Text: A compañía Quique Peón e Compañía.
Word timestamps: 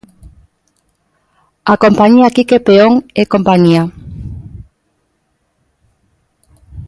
A 1.73 1.75
compañía 1.83 2.33
Quique 2.35 2.59
Peón 2.67 2.93
e 3.21 3.23
Compañía. 3.33 3.83